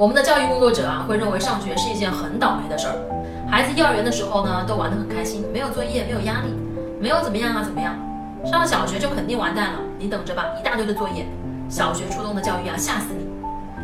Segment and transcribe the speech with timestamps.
[0.00, 2.94] 我们的教育工作者啊，会认为上学是一件很倒霉的事儿。
[3.46, 6.56] 孩子幼儿园的时候呢，都玩得很开心，没有作业，没有压力，
[6.98, 7.94] 没有怎么样啊怎么样。
[8.46, 11.26] 上了小学就肯定完蛋了，你等着吧，一大堆的作业。
[11.68, 13.28] 小学初中的教育啊，吓死你，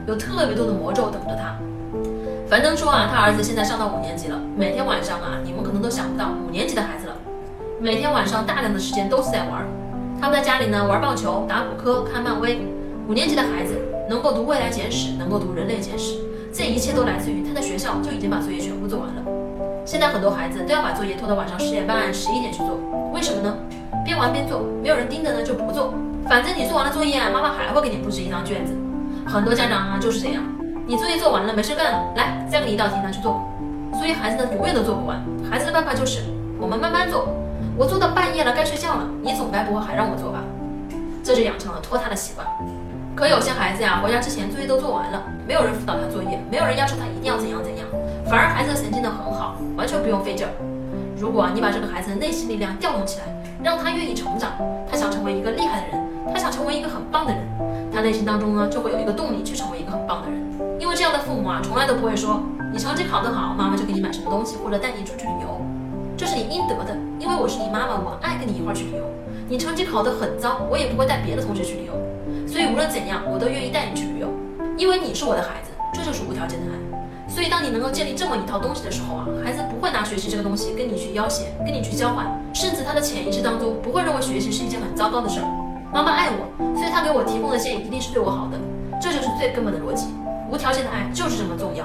[0.07, 1.55] 有特别多的魔咒等着他。
[2.49, 7.15] 樊登说啊，他儿子现在上到五年级了，每天晚上啊，你们可能都想不到，五年级的孩子了，
[7.79, 9.67] 每天晚上大量的时间都是在玩。
[10.19, 12.59] 他们在家里呢，玩棒球、打扑克、看漫威。
[13.07, 13.77] 五年级的孩子。
[14.09, 16.15] 能够读《未来简史》，能够读《人类简史》，
[16.53, 19.23] 这一切都来自于他在学校就已经把作业全部做完了。
[19.85, 22.79] 现在很多孩子都要把作业拖到晚上十点半、十一点去做，
[23.13, 23.57] 为什么呢？
[24.05, 25.93] 边玩边做，没有人盯着呢就不做。
[26.29, 28.73] 反正你做完了作业，妈妈还会给你布置一张卷子。
[29.27, 30.43] 很多家长啊就是这样，
[30.87, 33.43] 你作业做完了没事干了，来再给你一道题拿去做。
[33.93, 35.21] 所以孩子呢永远都做不完。
[35.51, 36.21] 孩子的办法就是
[36.61, 37.29] 我们慢慢做，
[37.77, 40.45] 我做到半夜了该睡觉了，你总该不会还让我做吧？
[41.27, 42.47] 这就养成了拖沓的习惯。
[43.17, 47.85] 可有些孩子呀，回家之前作业都做完了，没有人辅导他作业，没有人要求他一定要怎样怎样，
[48.31, 50.53] 反而孩子的成绩呢很好，完全不用费劲儿。
[51.19, 53.25] 如果你把这个孩子的内心力量调动起来，
[53.61, 54.53] 让他愿意成长，
[54.89, 57.43] 他想成为一个厉害的人，他想成为一个很棒的人，
[57.93, 60.41] 他内心当中呢就会有一个动力去成为一个很棒的人。
[60.79, 62.41] 因为这样的父母啊，从来都不会说
[62.73, 65.61] 你成绩考得好，妈妈就给你买什么东西或者带你出去旅游，
[66.17, 69.05] 这是你应得的，因为我是你妈妈，我爱跟你一块去旅游。
[69.49, 71.93] 你成绩考得很糟，我也不会带别的同学去旅游。
[72.49, 74.29] 所以无论怎样，我都愿意带你去旅游，
[74.79, 76.75] 因为你是我的孩子，这就是无条件的爱。
[77.29, 85.47] 所以当你能够建立这么一套东西的时候啊，孩子不会拿学习这个东西跟你去要挟，跟你去交换，甚至他的潜意识当中不会认为学习是一件很糟糕的事儿。
[85.93, 88.59] 妈妈爱我，所以她给我提供的建议一定是对我好的，
[89.01, 90.07] 这就是最根本的逻辑。
[90.51, 91.85] 无条件的爱就是这么重要。